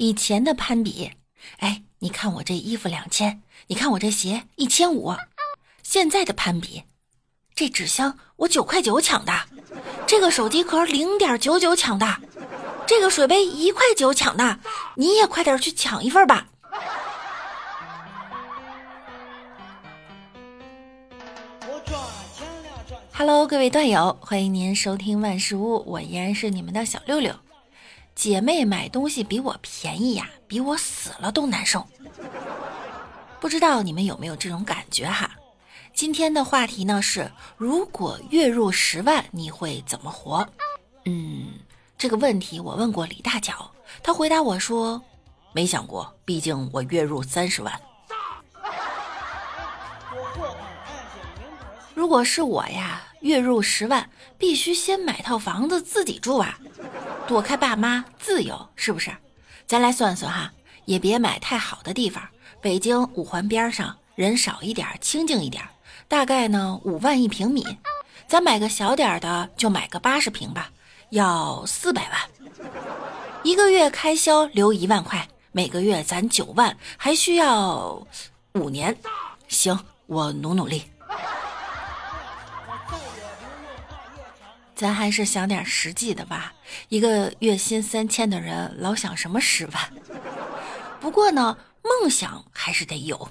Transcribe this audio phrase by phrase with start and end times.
[0.00, 1.10] 以前的攀比，
[1.58, 5.16] 哎，你看我这衣服两千，你看我这鞋一千五。
[5.82, 6.84] 现在的攀比，
[7.52, 9.32] 这纸箱我九块九抢的，
[10.06, 12.06] 这个手机壳零点九九抢的，
[12.86, 14.60] 这个水杯一块九抢的，
[14.94, 16.46] 你也快点去抢一份吧。
[23.12, 27.34] Hello，各位段友，欢迎您收听万事屋，我依然是你们的小六六。
[28.18, 31.86] 姐妹买东西比我便宜呀，比我死了都难受。
[33.38, 35.30] 不知道你们有没有这种感觉哈？
[35.94, 40.44] 今天的话题呢是：如果月入十万，你会怎么活？
[41.04, 41.60] 嗯，
[41.96, 43.70] 这个问题我问过李大脚，
[44.02, 45.00] 他回答我说：
[45.52, 47.80] 没想过，毕竟我月入三十万。
[51.94, 56.58] 如果是我呀，月入十万，必须先买套房子自己住啊，
[57.28, 59.14] 躲开爸妈，自由，是不是？
[59.66, 60.50] 咱来算算哈，
[60.86, 62.26] 也别买太好的地方，
[62.62, 65.62] 北京五环边上，人少一点，清静一点，
[66.08, 67.66] 大概呢五万一平米。
[68.26, 70.70] 咱买个小点的，就买个八十平吧，
[71.10, 72.18] 要四百万。
[73.42, 78.02] 一个月开销留一万块，每个月攒九万，还需要
[78.54, 78.96] 五年。
[79.48, 80.82] 行，我努努力。
[84.74, 86.54] 咱还是想点实际的吧。
[86.88, 89.74] 一个月薪三千的人，老想什么十万？
[91.00, 93.28] 不过呢，梦想还是得有。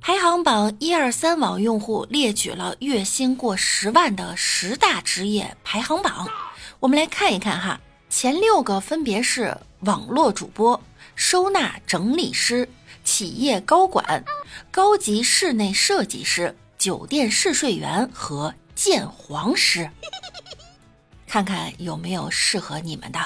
[0.00, 6.28] 排行榜一二三网用户列举了月薪过十万的十大职业排行榜，
[6.80, 7.80] 我们来看一看哈。
[8.10, 10.80] 前六个分别是网络主播、
[11.14, 12.68] 收纳整理师、
[13.02, 14.24] 企业高管、
[14.70, 18.54] 高级室内设计师、酒店试睡员和。
[18.76, 19.88] 鉴黄师，
[21.34, 23.18] 看看有没有适合你们的。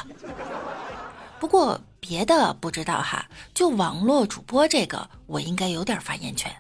[1.39, 6.51] 不过别的不知道哈，就网络主播这个，我应该有点发言权。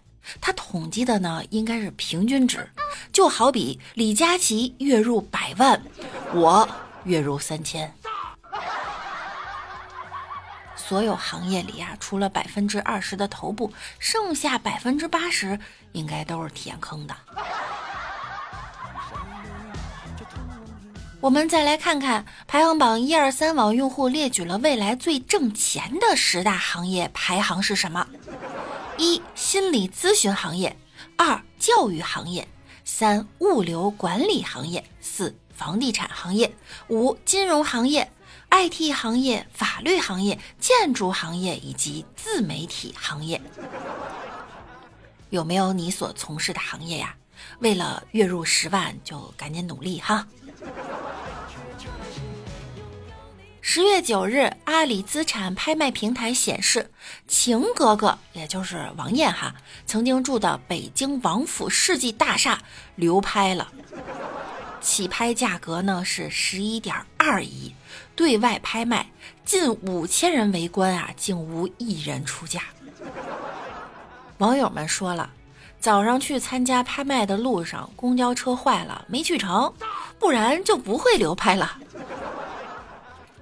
[0.42, 2.68] 他统计的呢，应该是平均值。
[3.14, 5.82] 就好比李佳琦月入百万，
[6.34, 6.68] 我
[7.04, 7.90] 月入三千。
[10.76, 15.58] 所有行业里啊，除了百分之二十的头部，剩下百分之八十
[15.92, 17.16] 应该都是填坑的。
[21.20, 28.06] 我们再来看看排行榜一二三网用户列举了未来最挣钱的十大行业排行是什么？
[28.96, 30.70] 一、心理咨询行业；
[31.16, 32.44] 二、教育行业；
[32.84, 36.48] 三、物流管理行业；四、房地产行业；
[36.88, 38.08] 五、金融行业、
[38.50, 43.40] IT 行业、法律行业、建筑行业以及自媒体行业。
[45.30, 47.12] 有没有你所从事的行业呀？
[47.58, 50.24] 为了月入十万，就赶紧努力哈！
[53.70, 56.90] 十月九日，阿里资产拍卖平台显示，
[57.26, 62.58] 晴格格，也就是王艳哈，曾经住的北京王府世纪大厦
[62.94, 63.68] 流拍了，
[64.80, 67.74] 起拍价格呢是十一点二亿，
[68.16, 69.10] 对外拍卖
[69.44, 72.62] 近五千人围观啊，竟无一人出价。
[74.38, 75.28] 网友们说了，
[75.78, 79.70] 早上去参加拍卖的路上，公交车坏了，没去成，
[80.18, 81.76] 不然就不会流拍了。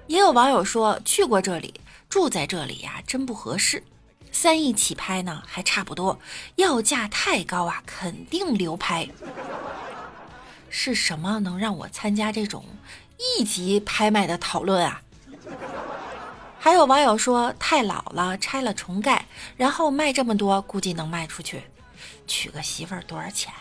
[0.07, 1.73] 也有网友说去过这里，
[2.09, 3.83] 住在这里呀，真不合适。
[4.31, 6.19] 三亿起拍呢，还差不多，
[6.55, 9.07] 要价太高啊，肯定流拍。
[10.69, 12.65] 是什么能让我参加这种
[13.17, 15.01] 一级拍卖的讨论啊？
[16.59, 19.25] 还有网友说太老了，拆了重盖，
[19.55, 21.63] 然后卖这么多，估计能卖出去。
[22.27, 23.53] 娶个媳妇儿多少钱？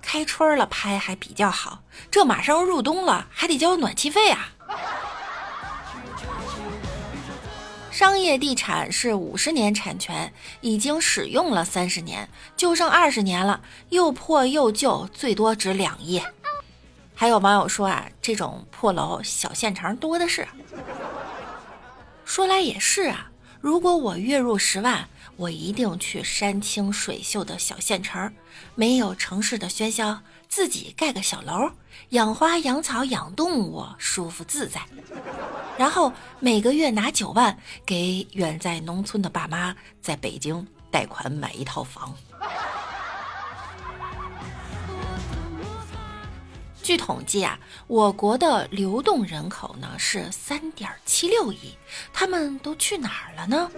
[0.00, 4.52] 开春了拍还比较好，这马上入冬了，还得交暖气费啊。
[7.90, 16.20] 商业地产是五十年产权，已经使用了三十年，就剩二十年了，又破又旧，最多值两亿。
[17.14, 20.48] 还有网友说啊，这种破楼小县城多的是。
[22.24, 23.30] 说来也是啊，
[23.60, 28.32] 如果我月入十万，我一定去山清水秀的小县城，
[28.74, 30.20] 没有城市的喧嚣。
[30.48, 31.70] 自己盖个小楼，
[32.10, 34.82] 养花养草养动物，舒服自在。
[35.82, 42.14] 然后每个月拿九万给远在农村的爸妈，在北京贷款买一套房。
[46.84, 47.58] 据统计啊，
[47.88, 51.76] 我国的流动人口呢是三点七六亿，
[52.12, 53.68] 他们都去哪儿了呢？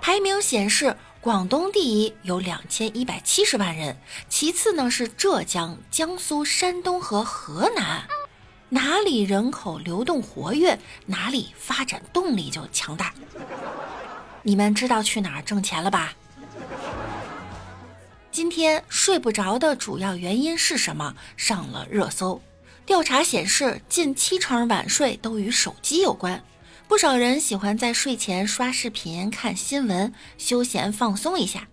[0.00, 0.96] 排名显示。
[1.20, 3.96] 广东第一，有两千一百七十万人，
[4.28, 8.06] 其次呢是浙江、江苏、山东和河南，
[8.74, 10.76] 哪里人口流动活跃，
[11.06, 13.14] 哪里发展动力就强大。
[14.42, 16.12] 你们知道去哪儿挣钱了吧？
[18.32, 21.14] 今天睡不着的主要原因是什么？
[21.36, 22.42] 上了热搜。
[22.84, 26.42] 调查显示，近七成晚睡都与手机有关。
[26.88, 31.68] 不少人喜欢在睡前刷视频、看新闻，休闲放松一下。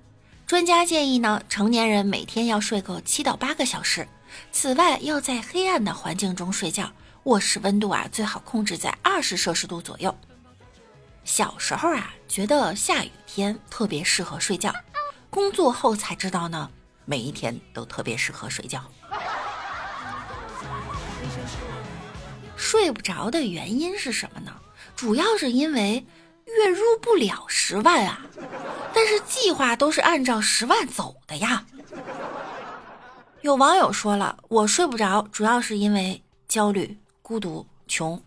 [0.45, 4.07] 专家建议呢，成年人每天要睡够七到八个小时。
[4.51, 6.91] 此外，要在黑暗的环境中睡觉，
[7.23, 10.15] 卧室温度啊最好控制在二十摄氏度左右。
[11.23, 14.73] 小时候啊，觉得下雨天特别适合睡觉，
[15.29, 16.69] 工作后才知道呢，
[17.05, 18.83] 每一天都特别适合睡觉。
[22.55, 24.51] 睡不着的原因是什么呢？
[24.95, 26.05] 主要是因为
[26.45, 28.21] 月入不了十万啊，
[28.93, 31.65] 但是计划都是按照十万走的呀。
[33.41, 38.21] 有网友说了，我睡不着，主要是因为焦虑、孤独、穷。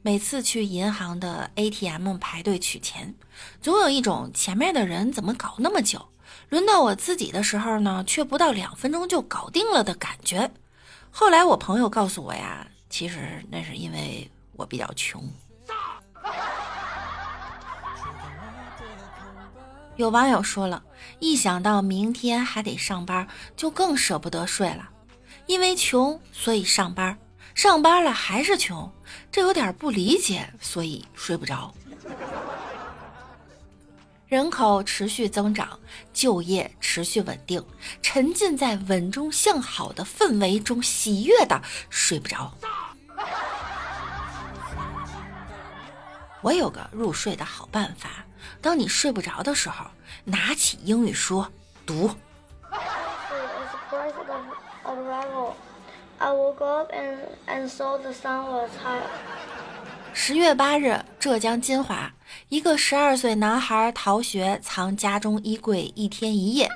[0.00, 3.14] 每次去银行的 ATM 排队取钱，
[3.60, 6.02] 总有一种前面的人怎么搞那么久，
[6.48, 10.50] 轮到我自己的时候呢，却不到两分钟就搞定了的感觉。
[11.10, 15.22] 后来我朋友告诉我呀，其实那是因为我比较穷。
[19.96, 20.82] 有网友说了，
[21.20, 23.26] 一想到明天还得上班，
[23.56, 24.88] 就更舍不得睡了。
[25.46, 27.16] 因为穷，所以上班；
[27.54, 28.90] 上班了还是穷，
[29.30, 31.72] 这有点不理解，所以睡不着。
[34.26, 35.78] 人口持续增长，
[36.12, 37.64] 就业持续稳定，
[38.02, 42.52] 沉浸在稳中向好的氛围中，喜悦的睡不着。
[46.44, 48.26] 我有个入睡的好办法。
[48.60, 49.86] 当你睡不着的时候，
[50.24, 51.44] 拿起英语书
[51.86, 52.10] 读。
[60.12, 62.12] 十月八日，浙江金华，
[62.50, 66.70] 一个十二岁男孩逃学，藏家中衣柜一天一夜，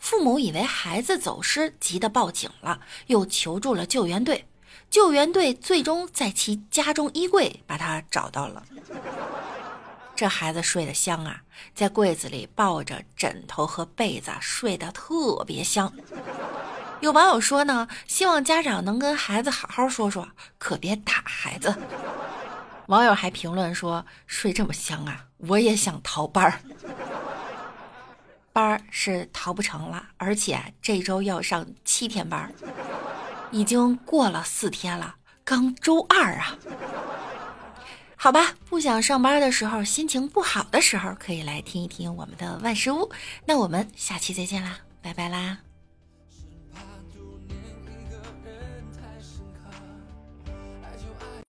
[0.00, 4.44] 父母以为孩子走失，急得报警了，又求助了救援队，
[4.92, 8.62] 救援队最终在其家中衣柜把他找到了。
[10.14, 11.40] 这孩子睡得香啊，
[11.74, 15.90] 在柜子里抱着枕头和被子睡得特别香。
[17.00, 20.28] 有网友说呢，希望家长能跟孩子好好说说，
[20.58, 21.74] 可别打孩子。
[22.88, 26.60] 网友还评论说，睡这么香啊，我也想逃班儿。
[28.52, 32.52] 班儿是逃不成了，而且这周要上七天班儿，
[33.52, 35.14] 已经过了四天了，
[35.44, 36.58] 刚周二啊。
[38.16, 43.10] 好吧，不想上班的时候，心情不好的时候，可以来听一听我们的万事屋。
[43.44, 45.58] 那我们下期再见啦，拜拜啦。